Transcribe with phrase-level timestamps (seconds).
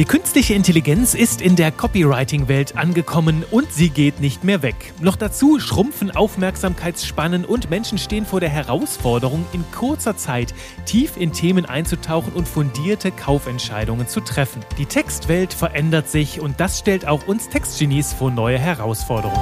[0.00, 4.94] Die künstliche Intelligenz ist in der Copywriting-Welt angekommen und sie geht nicht mehr weg.
[4.98, 10.54] Noch dazu schrumpfen Aufmerksamkeitsspannen und Menschen stehen vor der Herausforderung, in kurzer Zeit
[10.86, 14.64] tief in Themen einzutauchen und fundierte Kaufentscheidungen zu treffen.
[14.78, 19.38] Die Textwelt verändert sich und das stellt auch uns Textgenies vor neue Herausforderungen.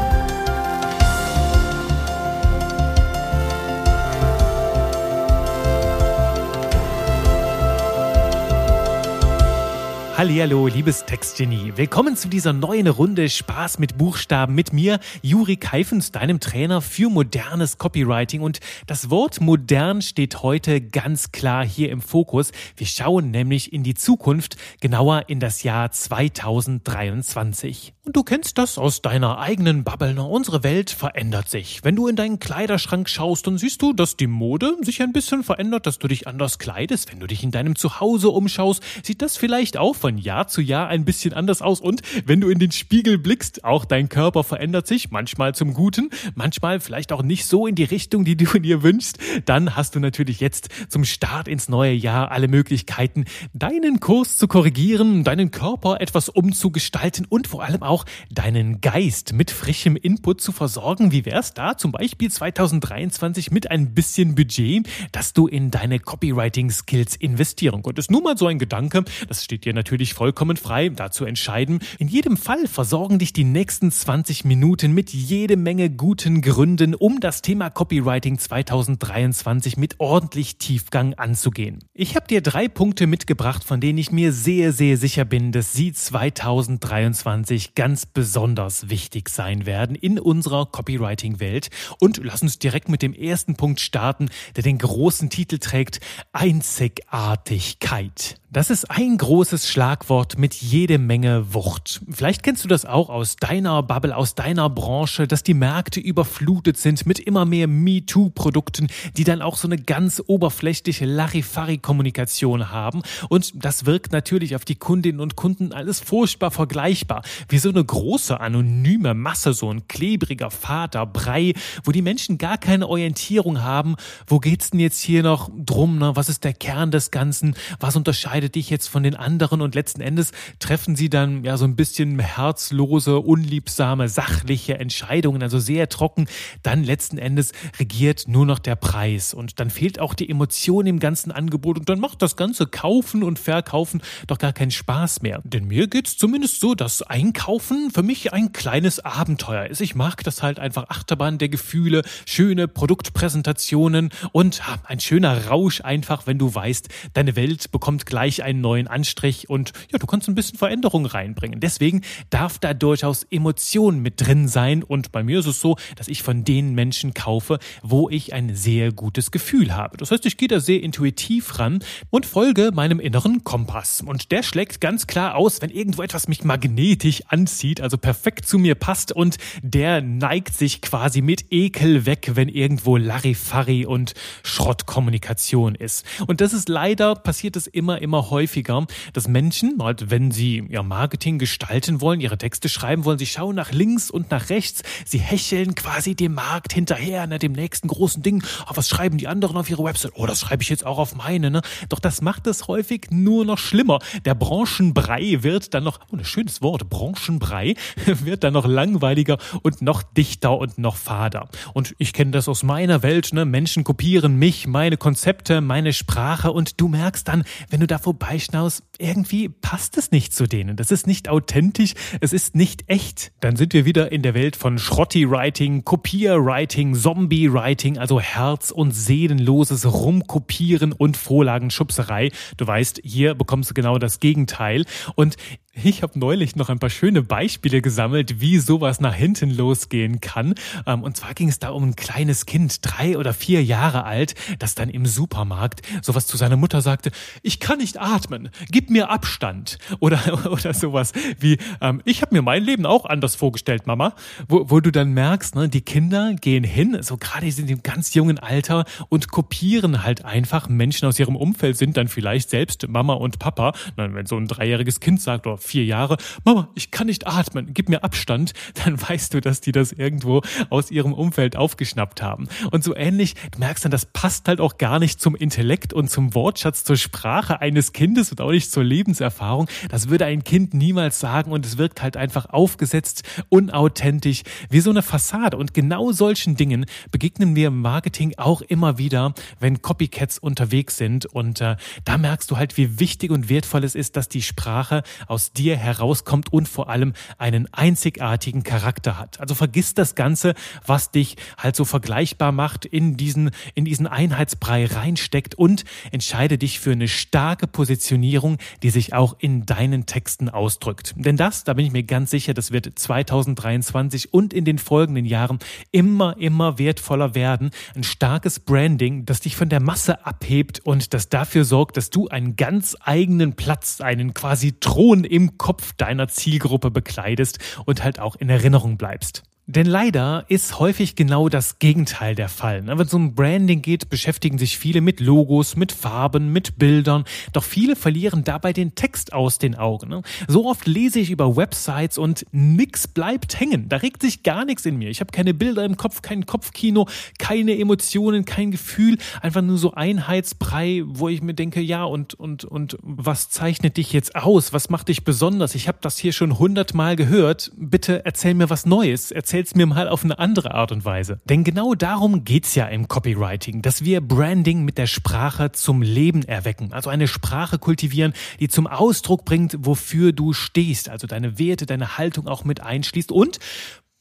[10.19, 11.75] Hallo, liebes Textgenie.
[11.77, 17.09] Willkommen zu dieser neuen Runde Spaß mit Buchstaben mit mir, Juri Keifens, deinem Trainer für
[17.09, 18.41] modernes Copywriting.
[18.41, 22.51] Und das Wort modern steht heute ganz klar hier im Fokus.
[22.77, 27.95] Wir schauen nämlich in die Zukunft, genauer in das Jahr 2023.
[28.09, 30.15] Und du kennst das aus deiner eigenen Bubble.
[30.15, 30.25] Ne?
[30.25, 31.81] Unsere Welt verändert sich.
[31.85, 35.45] Wenn du in deinen Kleiderschrank schaust, dann siehst du, dass die Mode sich ein bisschen
[35.45, 37.13] verändert, dass du dich anders kleidest.
[37.13, 40.89] Wenn du dich in deinem Zuhause umschaust, sieht das vielleicht auch von Jahr zu Jahr
[40.89, 41.83] ein bisschen anders aus.
[41.83, 46.09] Und wenn du in den Spiegel blickst, auch dein Körper verändert sich, manchmal zum Guten,
[46.35, 49.19] manchmal vielleicht auch nicht so in die Richtung, die du dir wünschst.
[49.45, 54.49] Dann hast du natürlich jetzt zum Start ins neue Jahr alle Möglichkeiten, deinen Kurs zu
[54.49, 60.41] korrigieren, deinen Körper etwas umzugestalten und vor allem auch auch deinen Geist mit frischem Input
[60.41, 61.11] zu versorgen.
[61.11, 67.17] Wie wär's da zum Beispiel 2023 mit ein bisschen Budget, das du in deine Copywriting-Skills
[67.17, 68.11] investieren konntest?
[68.11, 71.81] Nur mal so ein Gedanke, das steht dir natürlich vollkommen frei, da zu entscheiden.
[71.99, 77.21] In jedem Fall versorgen dich die nächsten 20 Minuten mit jede Menge guten Gründen, um
[77.21, 81.81] das Thema Copywriting 2023 mit ordentlich Tiefgang anzugehen.
[81.95, 85.73] Ich habe dir drei Punkte mitgebracht, von denen ich mir sehr, sehr sicher bin, dass
[85.73, 91.71] sie 2023 ganz ganz besonders wichtig sein werden in unserer Copywriting-Welt.
[91.99, 96.01] Und lass uns direkt mit dem ersten Punkt starten, der den großen Titel trägt
[96.33, 98.39] Einzigartigkeit.
[98.51, 102.01] Das ist ein großes Schlagwort mit jede Menge Wucht.
[102.11, 106.79] Vielleicht kennst du das auch aus deiner Bubble, aus deiner Branche, dass die Märkte überflutet
[106.79, 108.87] sind mit immer mehr MeToo-Produkten,
[109.19, 113.03] die dann auch so eine ganz oberflächliche Larifari-Kommunikation haben.
[113.29, 117.21] Und das wirkt natürlich auf die Kundinnen und Kunden alles furchtbar vergleichbar.
[117.51, 121.53] Wie so eine große, anonyme Masse, so ein klebriger Vater, Brei,
[121.85, 123.97] wo die Menschen gar keine Orientierung haben.
[124.27, 125.99] Wo geht's denn jetzt hier noch drum?
[125.99, 126.17] Ne?
[126.17, 127.55] Was ist der Kern des Ganzen?
[127.79, 131.57] Was unterscheidet unterscheidet dich jetzt von den anderen und letzten Endes treffen sie dann ja
[131.57, 136.29] so ein bisschen herzlose, unliebsame, sachliche Entscheidungen, also sehr trocken.
[136.63, 137.51] Dann letzten Endes
[137.81, 141.89] regiert nur noch der Preis und dann fehlt auch die Emotion im ganzen Angebot und
[141.89, 145.41] dann macht das ganze Kaufen und Verkaufen doch gar keinen Spaß mehr.
[145.43, 149.81] Denn mir geht's zumindest so, dass Einkaufen für mich ein kleines Abenteuer ist.
[149.81, 156.27] Ich mag das halt einfach Achterbahn der Gefühle, schöne Produktpräsentationen und ein schöner Rausch einfach,
[156.27, 160.29] wenn du weißt, deine Welt bekommt gleich gleich einen neuen Anstrich und ja, du kannst
[160.29, 161.61] ein bisschen Veränderung reinbringen.
[161.61, 166.09] Deswegen darf da durchaus Emotion mit drin sein und bei mir ist es so, dass
[166.09, 169.97] ich von den Menschen kaufe, wo ich ein sehr gutes Gefühl habe.
[169.97, 171.79] Das heißt, ich gehe da sehr intuitiv ran
[172.11, 176.45] und folge meinem inneren Kompass und der schlägt ganz klar aus, wenn irgendwo etwas mich
[176.45, 182.33] magnetisch anzieht, also perfekt zu mir passt und der neigt sich quasi mit Ekel weg,
[182.35, 184.13] wenn irgendwo Larifari und
[184.43, 186.05] Schrottkommunikation ist.
[186.27, 190.65] Und das ist leider passiert es immer, immer immer häufiger, dass Menschen, halt, wenn sie
[190.69, 194.83] ihr Marketing gestalten wollen, ihre Texte schreiben wollen, sie schauen nach links und nach rechts,
[195.05, 198.43] sie hecheln quasi dem Markt hinterher, ne, dem nächsten großen Ding.
[198.69, 200.13] Oh, was schreiben die anderen auf ihre Website?
[200.17, 201.51] Oh, das schreibe ich jetzt auch auf meine.
[201.51, 201.63] Ne?
[201.89, 204.01] Doch das macht es häufig nur noch schlimmer.
[204.25, 209.81] Der Branchenbrei wird dann noch, oh, ein schönes Wort, Branchenbrei, wird dann noch langweiliger und
[209.81, 211.49] noch dichter und noch fader.
[211.73, 213.33] Und ich kenne das aus meiner Welt.
[213.33, 213.45] Ne?
[213.45, 218.85] Menschen kopieren mich, meine Konzepte, meine Sprache und du merkst dann, wenn du davon vorbeischnaust,
[218.97, 220.77] irgendwie passt es nicht zu denen.
[220.77, 221.93] Das ist nicht authentisch,
[222.23, 223.33] es ist nicht echt.
[223.41, 229.85] Dann sind wir wieder in der Welt von Schrotti-Writing, Kopier-Writing, Zombie-Writing, also herz- und seelenloses
[229.85, 232.31] Rumkopieren und Vorlagenschubserei.
[232.57, 234.87] Du weißt, hier bekommst du genau das Gegenteil.
[235.15, 235.37] Und
[235.83, 240.55] ich habe neulich noch ein paar schöne Beispiele gesammelt, wie sowas nach hinten losgehen kann.
[240.87, 244.35] Ähm, und zwar ging es da um ein kleines Kind, drei oder vier Jahre alt,
[244.59, 247.11] das dann im Supermarkt sowas zu seiner Mutter sagte,
[247.43, 249.79] ich kann nicht atmen, gib mir Abstand.
[250.01, 254.15] Oder, oder sowas wie, ähm, ich habe mir mein Leben auch anders vorgestellt, Mama.
[254.49, 258.15] Wo, wo du dann merkst, ne, die Kinder gehen hin, so gerade sind im ganz
[258.15, 263.15] jungen Alter und kopieren halt einfach Menschen aus ihrem Umfeld, sind dann vielleicht selbst Mama
[263.15, 263.73] und Papa.
[263.97, 267.89] wenn so ein dreijähriges Kind sagt, oder vier Jahre, Mama, ich kann nicht atmen, gib
[267.89, 268.55] mir Abstand,
[268.85, 272.49] dann weißt du, dass die das irgendwo aus ihrem Umfeld aufgeschnappt haben.
[272.71, 276.11] Und so ähnlich, du merkst dann, das passt halt auch gar nicht zum Intellekt und
[276.11, 279.69] zum Wortschatz, zur Sprache eines Kindes und auch nicht zur Lebenserfahrung.
[279.91, 284.91] Das würde ein Kind niemals sagen und es wirkt halt einfach aufgesetzt, unauthentisch, wie so
[284.91, 285.57] eine Fassade.
[285.57, 291.27] Und genau solchen Dingen begegnen wir im Marketing auch immer wieder, wenn Copycats unterwegs sind.
[291.27, 295.03] Und äh, da merkst du halt, wie wichtig und wertvoll es ist, dass die Sprache
[295.27, 299.41] aus dir herauskommt und vor allem einen einzigartigen Charakter hat.
[299.41, 300.55] Also vergiss das Ganze,
[300.87, 306.81] was dich halt so vergleichbar macht, in diesen, in diesen Einheitsbrei reinsteckt und entscheide dich
[306.81, 311.15] für eine starke Positionierung, die sich auch in deinen Texten ausdrückt.
[311.17, 315.25] Denn das, da bin ich mir ganz sicher, das wird 2023 und in den folgenden
[315.25, 315.59] Jahren
[315.93, 317.71] immer, immer wertvoller werden.
[317.95, 322.29] Ein starkes Branding, das dich von der Masse abhebt und das dafür sorgt, dass du
[322.29, 328.37] einen ganz eigenen Platz, einen quasi Thron im Kopf deiner Zielgruppe bekleidest und halt auch
[328.37, 329.43] in Erinnerung bleibst.
[329.71, 332.87] Denn leider ist häufig genau das Gegenteil der Fall.
[332.87, 337.25] Wenn es um Branding geht, beschäftigen sich viele mit Logos, mit Farben, mit Bildern.
[337.53, 340.23] Doch viele verlieren dabei den Text aus den Augen.
[340.47, 343.91] So oft lese ich über Websites und nix bleibt hängen.
[343.91, 345.11] Da regt sich gar nichts in mir.
[345.11, 347.07] Ich habe keine Bilder im Kopf, kein Kopfkino,
[347.39, 349.19] keine Emotionen, kein Gefühl.
[349.43, 354.15] Einfach nur so Einheitsbrei, wo ich mir denke, ja, und, und, und was zeichnet dich
[354.15, 354.73] jetzt aus?
[354.73, 355.75] Was macht dich besonders?
[355.75, 357.71] Ich habe das hier schon hundertmal gehört.
[357.77, 359.31] Bitte erzähl mir was Neues.
[359.31, 361.41] Erzähl erzähl's mir mal auf eine andere Art und Weise.
[361.45, 366.45] Denn genau darum geht's ja im Copywriting, dass wir Branding mit der Sprache zum Leben
[366.45, 366.93] erwecken.
[366.93, 371.09] Also eine Sprache kultivieren, die zum Ausdruck bringt, wofür du stehst.
[371.09, 373.59] Also deine Werte, deine Haltung auch mit einschließt und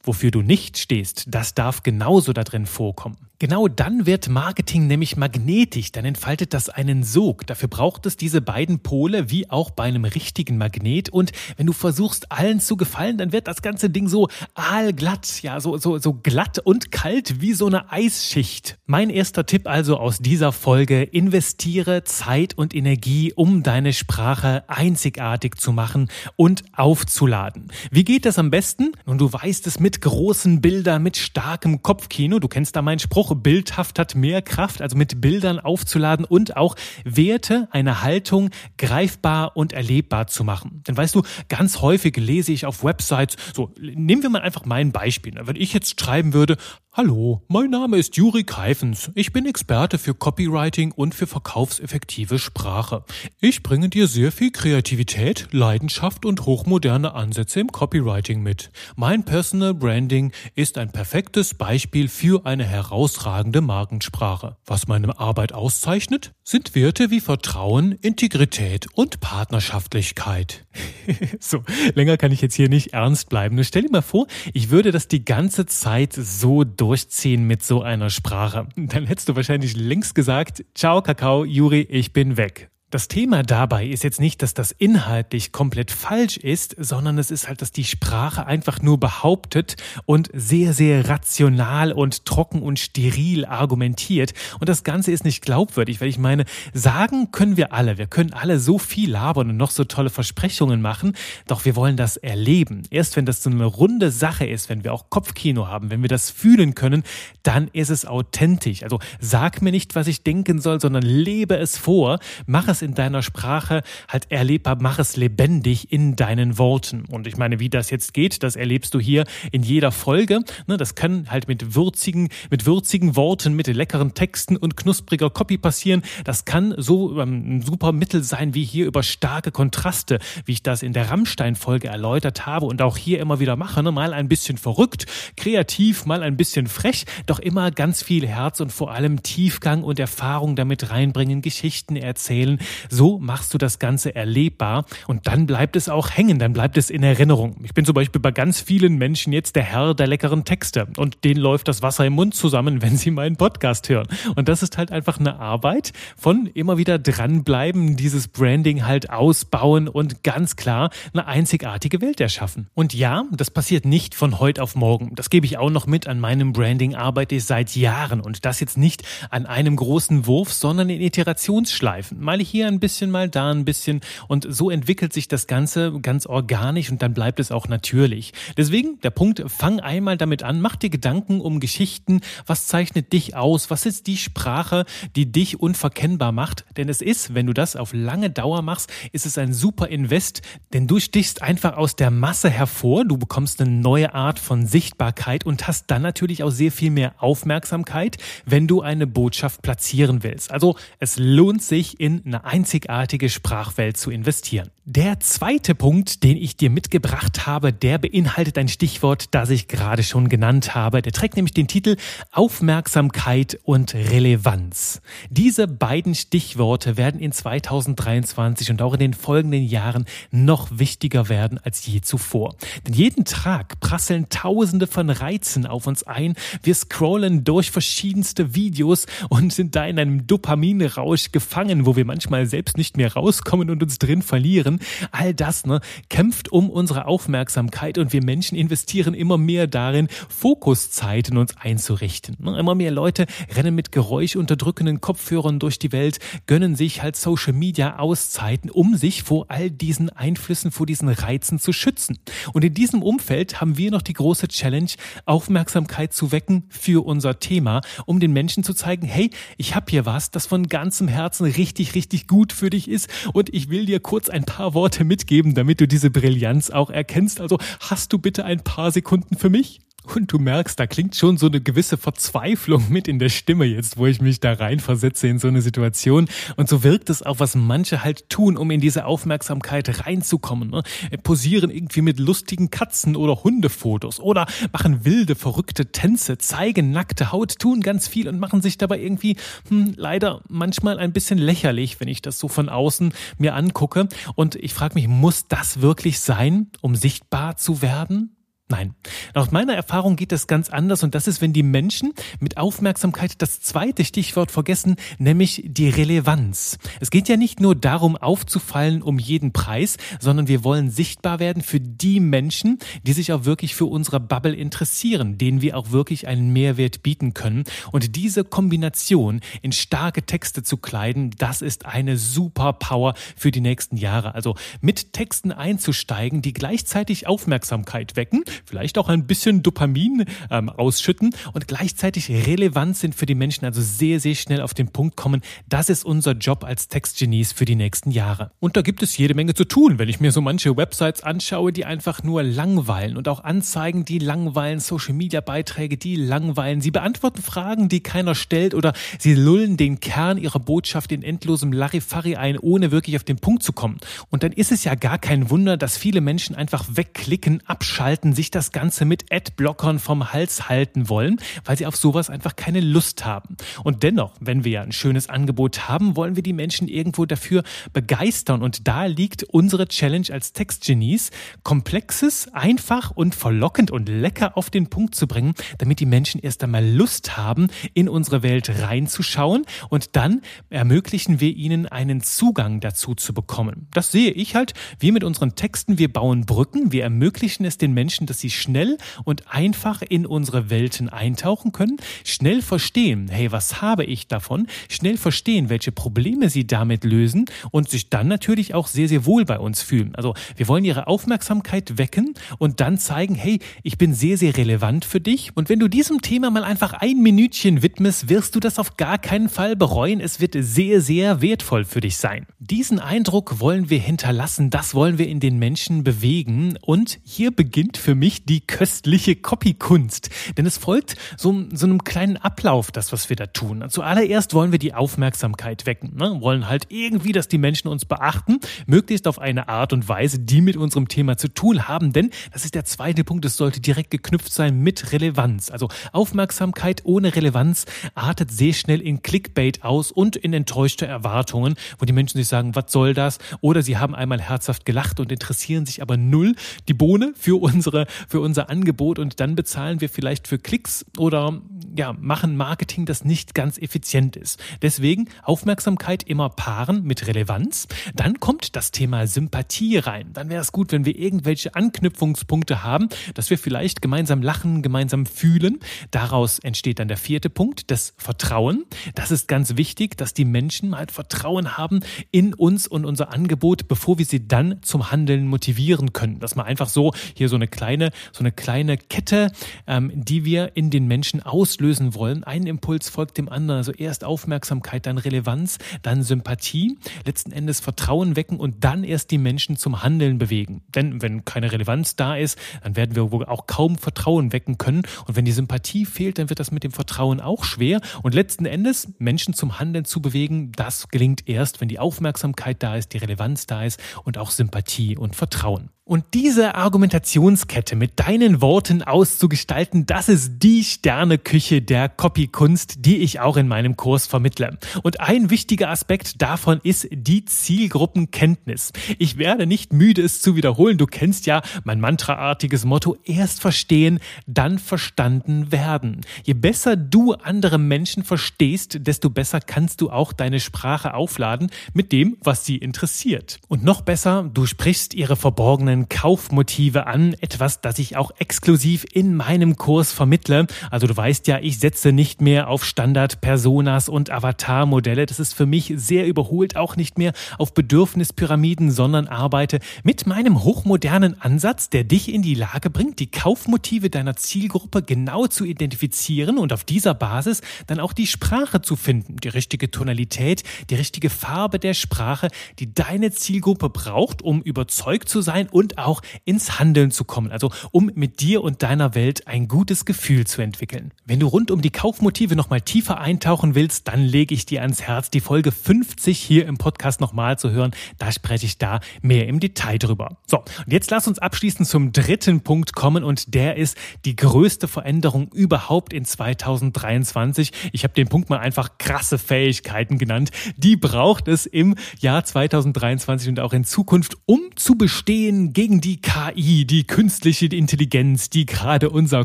[0.02, 3.27] wofür du nicht stehst, das darf genauso da drin vorkommen.
[3.40, 7.46] Genau dann wird Marketing nämlich magnetisch, dann entfaltet das einen Sog.
[7.46, 11.08] Dafür braucht es diese beiden Pole wie auch bei einem richtigen Magnet.
[11.10, 15.60] Und wenn du versuchst, allen zu gefallen, dann wird das ganze Ding so aalglatt, ja,
[15.60, 18.76] so, so, so glatt und kalt wie so eine Eisschicht.
[18.86, 25.54] Mein erster Tipp also aus dieser Folge, investiere Zeit und Energie, um deine Sprache einzigartig
[25.58, 27.70] zu machen und aufzuladen.
[27.92, 28.90] Wie geht das am besten?
[29.04, 32.40] Und du weißt es mit großen Bildern, mit starkem Kopfkino.
[32.40, 36.56] Du kennst da meinen Spruch, auch bildhaft hat mehr Kraft, also mit Bildern aufzuladen und
[36.56, 40.82] auch Werte, eine Haltung greifbar und erlebbar zu machen.
[40.86, 44.92] Denn weißt du, ganz häufig lese ich auf Websites, so nehmen wir mal einfach mein
[44.92, 45.34] Beispiel.
[45.40, 46.56] Wenn ich jetzt schreiben würde,
[46.98, 49.12] Hallo, mein Name ist Juri Keifens.
[49.14, 53.04] Ich bin Experte für Copywriting und für verkaufseffektive Sprache.
[53.40, 58.72] Ich bringe dir sehr viel Kreativität, Leidenschaft und hochmoderne Ansätze im Copywriting mit.
[58.96, 64.56] Mein Personal Branding ist ein perfektes Beispiel für eine herausragende Markensprache.
[64.66, 70.66] Was meine Arbeit auszeichnet, sind Werte wie Vertrauen, Integrität und Partnerschaftlichkeit.
[71.38, 71.62] so,
[71.94, 73.62] länger kann ich jetzt hier nicht ernst bleiben.
[73.62, 78.08] Stell dir mal vor, ich würde das die ganze Zeit so durchziehen mit so einer
[78.08, 78.66] Sprache.
[78.76, 82.70] Dann hättest du wahrscheinlich längst gesagt, ciao Kakao, Juri, ich bin weg.
[82.90, 87.46] Das Thema dabei ist jetzt nicht, dass das inhaltlich komplett falsch ist, sondern es ist
[87.46, 89.76] halt, dass die Sprache einfach nur behauptet
[90.06, 94.32] und sehr, sehr rational und trocken und steril argumentiert.
[94.58, 97.98] Und das Ganze ist nicht glaubwürdig, weil ich meine, sagen können wir alle.
[97.98, 101.12] Wir können alle so viel labern und noch so tolle Versprechungen machen,
[101.46, 102.84] doch wir wollen das erleben.
[102.88, 106.08] Erst wenn das so eine runde Sache ist, wenn wir auch Kopfkino haben, wenn wir
[106.08, 107.02] das fühlen können,
[107.42, 108.82] dann ist es authentisch.
[108.82, 112.82] Also sag mir nicht, was ich denken soll, sondern lebe es vor, mach es es
[112.82, 117.04] in deiner Sprache halt erlebbar, mach es lebendig in deinen Worten.
[117.10, 120.40] Und ich meine, wie das jetzt geht, das erlebst du hier in jeder Folge.
[120.66, 125.58] Ne, das kann halt mit würzigen, mit würzigen Worten, mit leckeren Texten und knuspriger Copy
[125.58, 126.02] passieren.
[126.24, 130.62] Das kann so ähm, ein super Mittel sein wie hier über starke Kontraste, wie ich
[130.62, 133.82] das in der Rammstein-Folge erläutert habe und auch hier immer wieder mache.
[133.82, 133.92] Ne?
[133.92, 135.06] Mal ein bisschen verrückt,
[135.36, 139.98] kreativ, mal ein bisschen frech, doch immer ganz viel Herz und vor allem Tiefgang und
[139.98, 142.58] Erfahrung damit reinbringen, Geschichten erzählen,
[142.90, 146.90] so machst du das Ganze erlebbar und dann bleibt es auch hängen, dann bleibt es
[146.90, 147.56] in Erinnerung.
[147.62, 151.24] Ich bin zum Beispiel bei ganz vielen Menschen jetzt der Herr der leckeren Texte und
[151.24, 154.08] denen läuft das Wasser im Mund zusammen, wenn sie meinen Podcast hören.
[154.36, 159.88] Und das ist halt einfach eine Arbeit von immer wieder dranbleiben, dieses Branding halt ausbauen
[159.88, 162.68] und ganz klar eine einzigartige Welt erschaffen.
[162.74, 165.14] Und ja, das passiert nicht von heute auf morgen.
[165.14, 168.60] Das gebe ich auch noch mit an meinem Branding arbeite ich seit Jahren und das
[168.60, 172.20] jetzt nicht an einem großen Wurf, sondern in Iterationsschleifen.
[172.20, 174.00] Mal hier hier ein bisschen, mal da ein bisschen.
[174.26, 178.32] Und so entwickelt sich das Ganze ganz organisch und dann bleibt es auch natürlich.
[178.56, 183.36] Deswegen der Punkt, fang einmal damit an, mach dir Gedanken um Geschichten, was zeichnet dich
[183.36, 186.64] aus, was ist die Sprache, die dich unverkennbar macht.
[186.76, 190.42] Denn es ist, wenn du das auf lange Dauer machst, ist es ein super Invest,
[190.72, 195.46] denn du stichst einfach aus der Masse hervor, du bekommst eine neue Art von Sichtbarkeit
[195.46, 200.50] und hast dann natürlich auch sehr viel mehr Aufmerksamkeit, wenn du eine Botschaft platzieren willst.
[200.50, 204.70] Also es lohnt sich, in eine einzigartige Sprachwelt zu investieren.
[204.90, 210.02] Der zweite Punkt, den ich dir mitgebracht habe, der beinhaltet ein Stichwort, das ich gerade
[210.02, 211.02] schon genannt habe.
[211.02, 211.96] Der trägt nämlich den Titel
[212.32, 215.02] Aufmerksamkeit und Relevanz.
[215.28, 221.58] Diese beiden Stichworte werden in 2023 und auch in den folgenden Jahren noch wichtiger werden
[221.62, 222.56] als je zuvor.
[222.86, 226.34] Denn jeden Tag prasseln Tausende von Reizen auf uns ein.
[226.62, 232.37] Wir scrollen durch verschiedenste Videos und sind da in einem Dopaminrausch gefangen, wo wir manchmal
[232.46, 234.80] selbst nicht mehr rauskommen und uns drin verlieren.
[235.10, 241.36] All das ne, kämpft um unsere Aufmerksamkeit und wir Menschen investieren immer mehr darin, Fokuszeiten
[241.36, 242.36] uns einzurichten.
[242.38, 247.52] Ne, immer mehr Leute rennen mit geräuschunterdrückenden Kopfhörern durch die Welt, gönnen sich halt Social
[247.52, 252.18] Media Auszeiten, um sich vor all diesen Einflüssen, vor diesen Reizen zu schützen.
[252.52, 254.90] Und in diesem Umfeld haben wir noch die große Challenge,
[255.26, 260.06] Aufmerksamkeit zu wecken für unser Thema, um den Menschen zu zeigen, hey, ich habe hier
[260.06, 263.98] was, das von ganzem Herzen richtig, richtig gut für dich ist und ich will dir
[263.98, 267.40] kurz ein paar Worte mitgeben, damit du diese Brillanz auch erkennst.
[267.40, 269.80] Also hast du bitte ein paar Sekunden für mich?
[270.14, 273.98] Und du merkst, da klingt schon so eine gewisse Verzweiflung mit in der Stimme jetzt,
[273.98, 276.28] wo ich mich da reinversetze in so eine Situation.
[276.56, 280.70] Und so wirkt es auch, was manche halt tun, um in diese Aufmerksamkeit reinzukommen.
[280.70, 280.82] Ne?
[281.22, 287.58] Posieren irgendwie mit lustigen Katzen- oder Hundefotos oder machen wilde, verrückte Tänze, zeigen nackte Haut,
[287.58, 289.36] tun ganz viel und machen sich dabei irgendwie
[289.68, 294.08] hm, leider manchmal ein bisschen lächerlich, wenn ich das so von außen mir angucke.
[294.36, 298.37] Und ich frage mich, muss das wirklich sein, um sichtbar zu werden?
[298.70, 298.94] Nein.
[299.32, 303.40] Aus meiner Erfahrung geht das ganz anders und das ist, wenn die Menschen mit Aufmerksamkeit
[303.40, 306.76] das zweite Stichwort vergessen, nämlich die Relevanz.
[307.00, 311.62] Es geht ja nicht nur darum, aufzufallen um jeden Preis, sondern wir wollen sichtbar werden
[311.62, 316.28] für die Menschen, die sich auch wirklich für unsere Bubble interessieren, denen wir auch wirklich
[316.28, 317.64] einen Mehrwert bieten können.
[317.90, 323.62] Und diese Kombination in starke Texte zu kleiden, das ist eine super Power für die
[323.62, 324.34] nächsten Jahre.
[324.34, 331.34] Also mit Texten einzusteigen, die gleichzeitig Aufmerksamkeit wecken, vielleicht auch ein bisschen Dopamin ähm, ausschütten
[331.52, 335.42] und gleichzeitig relevant sind für die Menschen, also sehr, sehr schnell auf den Punkt kommen.
[335.68, 338.50] Das ist unser Job als Textgenies für die nächsten Jahre.
[338.60, 341.72] Und da gibt es jede Menge zu tun, wenn ich mir so manche Websites anschaue,
[341.72, 346.80] die einfach nur langweilen und auch Anzeigen, die langweilen, Social Media Beiträge, die langweilen.
[346.80, 351.72] Sie beantworten Fragen, die keiner stellt oder sie lullen den Kern ihrer Botschaft in endlosem
[351.72, 353.98] Larifari ein, ohne wirklich auf den Punkt zu kommen.
[354.30, 358.47] Und dann ist es ja gar kein Wunder, dass viele Menschen einfach wegklicken, abschalten, sich
[358.48, 362.80] sich das Ganze mit Adblockern vom Hals halten wollen, weil sie auf sowas einfach keine
[362.80, 363.58] Lust haben.
[363.84, 367.62] Und dennoch, wenn wir ja ein schönes Angebot haben, wollen wir die Menschen irgendwo dafür
[367.92, 368.62] begeistern.
[368.62, 371.30] Und da liegt unsere Challenge als Textgenies,
[371.62, 376.64] komplexes, einfach und verlockend und lecker auf den Punkt zu bringen, damit die Menschen erst
[376.64, 380.40] einmal Lust haben, in unsere Welt reinzuschauen und dann
[380.70, 383.88] ermöglichen wir ihnen einen Zugang dazu zu bekommen.
[383.92, 387.92] Das sehe ich halt, wir mit unseren Texten, wir bauen Brücken, wir ermöglichen es den
[387.92, 393.82] Menschen, dass sie schnell und einfach in unsere Welten eintauchen können, schnell verstehen, hey, was
[393.82, 398.86] habe ich davon, schnell verstehen, welche Probleme sie damit lösen und sich dann natürlich auch
[398.86, 400.14] sehr, sehr wohl bei uns fühlen.
[400.14, 405.04] Also wir wollen ihre Aufmerksamkeit wecken und dann zeigen, hey, ich bin sehr, sehr relevant
[405.04, 405.56] für dich.
[405.56, 409.18] Und wenn du diesem Thema mal einfach ein Minütchen widmest, wirst du das auf gar
[409.18, 410.20] keinen Fall bereuen.
[410.20, 412.46] Es wird sehr, sehr wertvoll für dich sein.
[412.60, 416.78] Diesen Eindruck wollen wir hinterlassen, das wollen wir in den Menschen bewegen.
[416.82, 420.28] Und hier beginnt für mich mich die köstliche Copykunst.
[420.58, 423.82] Denn es folgt so, so einem kleinen Ablauf, das, was wir da tun.
[423.88, 426.14] Zuallererst wollen wir die Aufmerksamkeit wecken.
[426.14, 426.36] Ne?
[426.42, 430.60] Wollen halt irgendwie, dass die Menschen uns beachten, möglichst auf eine Art und Weise, die
[430.60, 432.12] mit unserem Thema zu tun haben.
[432.12, 435.70] Denn das ist der zweite Punkt, es sollte direkt geknüpft sein mit Relevanz.
[435.70, 442.04] Also Aufmerksamkeit ohne Relevanz artet sehr schnell in Clickbait aus und in enttäuschte Erwartungen, wo
[442.04, 443.38] die Menschen sich sagen, was soll das?
[443.62, 446.56] Oder sie haben einmal herzhaft gelacht und interessieren sich aber null
[446.88, 451.60] die Bohne für unsere für unser Angebot und dann bezahlen wir vielleicht für Klicks oder
[451.96, 454.60] ja, machen Marketing, das nicht ganz effizient ist.
[454.82, 457.88] Deswegen Aufmerksamkeit immer paaren mit Relevanz.
[458.14, 460.30] Dann kommt das Thema Sympathie rein.
[460.32, 465.26] Dann wäre es gut, wenn wir irgendwelche Anknüpfungspunkte haben, dass wir vielleicht gemeinsam lachen, gemeinsam
[465.26, 465.80] fühlen.
[466.10, 468.84] Daraus entsteht dann der vierte Punkt, das Vertrauen.
[469.14, 473.88] Das ist ganz wichtig, dass die Menschen mal Vertrauen haben in uns und unser Angebot,
[473.88, 476.38] bevor wir sie dann zum Handeln motivieren können.
[476.38, 477.97] Dass man einfach so hier so eine kleine,
[478.32, 479.52] so eine kleine Kette,
[479.86, 482.44] ähm, die wir in den Menschen auslösen wollen.
[482.44, 483.78] Ein Impuls folgt dem anderen.
[483.78, 489.38] Also erst Aufmerksamkeit, dann Relevanz, dann Sympathie, letzten Endes Vertrauen wecken und dann erst die
[489.38, 490.82] Menschen zum Handeln bewegen.
[490.94, 495.02] Denn wenn keine Relevanz da ist, dann werden wir wohl auch kaum Vertrauen wecken können.
[495.26, 498.00] Und wenn die Sympathie fehlt, dann wird das mit dem Vertrauen auch schwer.
[498.22, 502.96] Und letzten Endes Menschen zum Handeln zu bewegen, das gelingt erst, wenn die Aufmerksamkeit da
[502.96, 505.90] ist, die Relevanz da ist und auch Sympathie und Vertrauen.
[506.08, 513.40] Und diese Argumentationskette mit deinen Worten auszugestalten, das ist die Sterneküche der Copykunst, die ich
[513.40, 514.78] auch in meinem Kurs vermittle.
[515.02, 518.94] Und ein wichtiger Aspekt davon ist die Zielgruppenkenntnis.
[519.18, 520.96] Ich werde nicht müde, es zu wiederholen.
[520.96, 526.22] Du kennst ja mein mantraartiges Motto, erst verstehen, dann verstanden werden.
[526.42, 532.12] Je besser du andere Menschen verstehst, desto besser kannst du auch deine Sprache aufladen mit
[532.12, 533.60] dem, was sie interessiert.
[533.68, 539.04] Und noch besser, du sprichst ihre verborgenen eigenen Kaufmotive an, etwas, das ich auch exklusiv
[539.12, 540.66] in meinem Kurs vermittle.
[540.90, 545.26] Also du weißt ja, ich setze nicht mehr auf Standard-Personas und Avatar-Modelle.
[545.26, 550.62] Das ist für mich sehr überholt, auch nicht mehr auf Bedürfnispyramiden, sondern arbeite mit meinem
[550.62, 556.58] hochmodernen Ansatz, der dich in die Lage bringt, die Kaufmotive deiner Zielgruppe genau zu identifizieren
[556.58, 561.30] und auf dieser Basis dann auch die Sprache zu finden, die richtige Tonalität, die richtige
[561.30, 566.78] Farbe der Sprache, die deine Zielgruppe braucht, um überzeugt zu sein und und auch ins
[566.78, 571.12] Handeln zu kommen, also um mit dir und deiner Welt ein gutes Gefühl zu entwickeln.
[571.24, 575.00] Wenn du rund um die Kaufmotive nochmal tiefer eintauchen willst, dann lege ich dir ans
[575.00, 577.92] Herz, die Folge 50 hier im Podcast nochmal zu hören.
[578.18, 580.36] Da spreche ich da mehr im Detail drüber.
[580.46, 584.88] So, und jetzt lass uns abschließend zum dritten Punkt kommen und der ist die größte
[584.88, 587.72] Veränderung überhaupt in 2023.
[587.92, 590.50] Ich habe den Punkt mal einfach krasse Fähigkeiten genannt.
[590.76, 596.20] Die braucht es im Jahr 2023 und auch in Zukunft, um zu bestehen, gegen die
[596.20, 599.44] KI, die künstliche Intelligenz, die gerade unser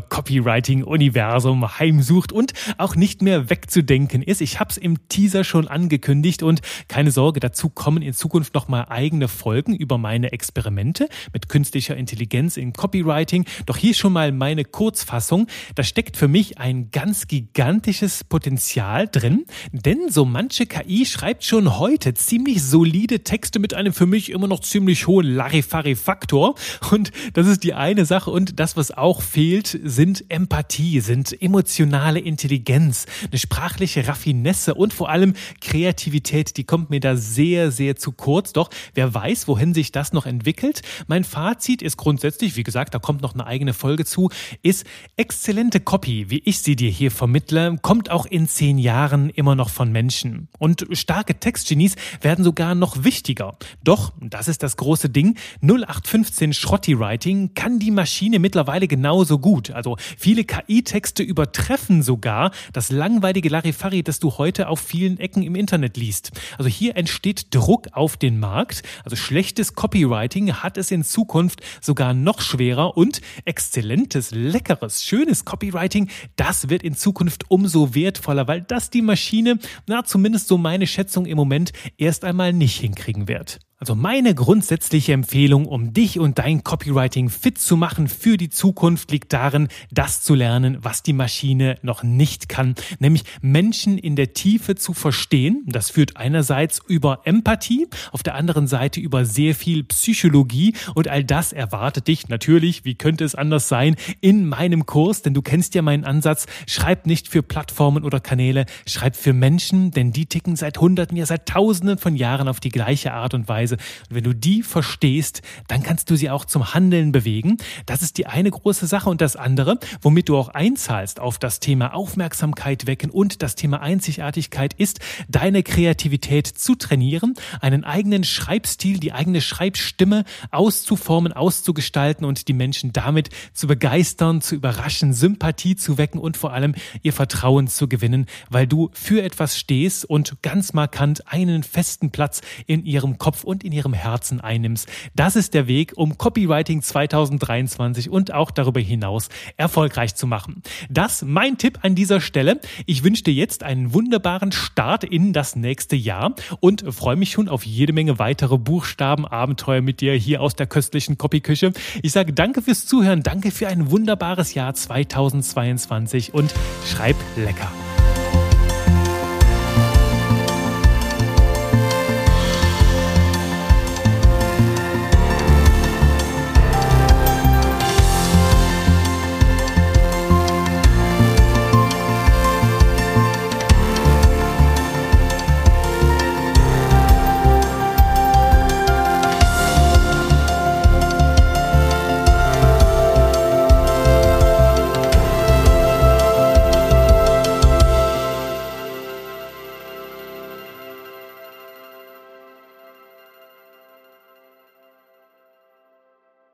[0.00, 4.40] Copywriting-Universum heimsucht und auch nicht mehr wegzudenken ist.
[4.40, 8.86] Ich habe es im Teaser schon angekündigt und keine Sorge, dazu kommen in Zukunft nochmal
[8.88, 13.44] eigene Folgen über meine Experimente mit künstlicher Intelligenz im Copywriting.
[13.66, 15.46] Doch hier schon mal meine Kurzfassung.
[15.76, 21.78] Da steckt für mich ein ganz gigantisches Potenzial drin, denn so manche KI schreibt schon
[21.78, 26.54] heute ziemlich solide Texte mit einem für mich immer noch ziemlich hohen Larifari-Fakt Faktor.
[26.90, 28.30] Und das ist die eine Sache.
[28.30, 35.10] Und das, was auch fehlt, sind Empathie, sind emotionale Intelligenz, eine sprachliche Raffinesse und vor
[35.10, 36.56] allem Kreativität.
[36.56, 38.54] Die kommt mir da sehr, sehr zu kurz.
[38.54, 40.80] Doch wer weiß, wohin sich das noch entwickelt.
[41.08, 44.30] Mein Fazit ist grundsätzlich, wie gesagt, da kommt noch eine eigene Folge zu,
[44.62, 49.54] ist exzellente Copy, wie ich sie dir hier vermittle, kommt auch in zehn Jahren immer
[49.54, 50.48] noch von Menschen.
[50.58, 53.58] Und starke Textgenies werden sogar noch wichtiger.
[53.82, 59.40] Doch, das ist das große Ding, 08 0815 Schrotti Writing kann die Maschine mittlerweile genauso
[59.40, 59.72] gut.
[59.72, 65.56] Also viele KI-Texte übertreffen sogar das langweilige Larifari, das du heute auf vielen Ecken im
[65.56, 66.30] Internet liest.
[66.56, 68.84] Also hier entsteht Druck auf den Markt.
[69.02, 76.08] Also schlechtes Copywriting hat es in Zukunft sogar noch schwerer und exzellentes, leckeres, schönes Copywriting,
[76.36, 81.26] das wird in Zukunft umso wertvoller, weil das die Maschine, na zumindest so meine Schätzung
[81.26, 83.58] im Moment, erst einmal nicht hinkriegen wird.
[83.78, 89.10] Also meine grundsätzliche Empfehlung, um dich und dein Copywriting fit zu machen für die Zukunft,
[89.10, 94.32] liegt darin, das zu lernen, was die Maschine noch nicht kann, nämlich Menschen in der
[94.32, 95.64] Tiefe zu verstehen.
[95.66, 100.74] Das führt einerseits über Empathie, auf der anderen Seite über sehr viel Psychologie.
[100.94, 105.34] Und all das erwartet dich natürlich, wie könnte es anders sein, in meinem Kurs, denn
[105.34, 110.12] du kennst ja meinen Ansatz, schreib nicht für Plattformen oder Kanäle, schreib für Menschen, denn
[110.12, 113.73] die ticken seit Hunderten, ja seit Tausenden von Jahren auf die gleiche Art und Weise
[113.74, 113.76] Weise.
[114.08, 117.58] Und wenn du die verstehst, dann kannst du sie auch zum Handeln bewegen.
[117.86, 119.10] Das ist die eine große Sache.
[119.10, 123.80] Und das andere, womit du auch einzahlst auf das Thema Aufmerksamkeit wecken und das Thema
[123.80, 132.48] Einzigartigkeit, ist, deine Kreativität zu trainieren, einen eigenen Schreibstil, die eigene Schreibstimme auszuformen, auszugestalten und
[132.48, 137.68] die Menschen damit zu begeistern, zu überraschen, Sympathie zu wecken und vor allem ihr Vertrauen
[137.68, 143.18] zu gewinnen, weil du für etwas stehst und ganz markant einen festen Platz in ihrem
[143.18, 144.88] Kopf und und in ihrem Herzen einnimmst.
[145.14, 150.62] Das ist der Weg, um Copywriting 2023 und auch darüber hinaus erfolgreich zu machen.
[150.90, 152.60] Das mein Tipp an dieser Stelle.
[152.86, 157.48] Ich wünsche dir jetzt einen wunderbaren Start in das nächste Jahr und freue mich schon
[157.48, 161.72] auf jede Menge weitere Buchstabenabenteuer mit dir hier aus der köstlichen Copyküche.
[162.02, 166.52] Ich sage danke fürs Zuhören, danke für ein wunderbares Jahr 2022 und
[166.84, 167.70] schreib lecker.